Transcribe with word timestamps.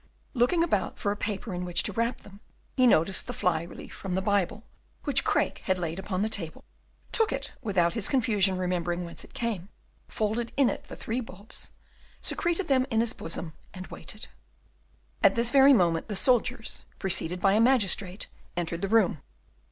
Looking 0.33 0.63
about 0.63 0.97
for 0.97 1.11
a 1.11 1.15
paper 1.15 1.53
in 1.53 1.63
which 1.63 1.83
to 1.83 1.93
wrap 1.93 2.21
them 2.21 2.39
up, 2.41 2.41
he 2.75 2.87
noticed 2.87 3.27
the 3.27 3.33
fly 3.33 3.65
leaf 3.65 3.93
from 3.93 4.15
the 4.15 4.21
Bible, 4.23 4.63
which 5.03 5.23
Craeke 5.23 5.59
had 5.65 5.77
laid 5.77 5.99
upon 5.99 6.23
the 6.23 6.27
table, 6.27 6.63
took 7.11 7.31
it 7.31 7.51
without 7.61 7.91
in 7.91 7.97
his 7.97 8.09
confusion 8.09 8.57
remembering 8.57 9.05
whence 9.05 9.23
it 9.23 9.35
came, 9.35 9.69
folded 10.07 10.51
in 10.57 10.71
it 10.71 10.85
the 10.85 10.95
three 10.95 11.19
bulbs, 11.21 11.69
secreted 12.19 12.67
them 12.67 12.87
in 12.89 12.99
his 12.99 13.13
bosom, 13.13 13.53
and 13.75 13.85
waited. 13.93 14.27
At 15.21 15.35
this 15.35 15.51
very 15.51 15.71
moment 15.71 16.07
the 16.07 16.15
soldiers, 16.15 16.85
preceded 16.97 17.39
by 17.39 17.53
a 17.53 17.61
magistrate, 17.61 18.25
entered 18.57 18.81
the 18.81 18.87
room. 18.87 19.21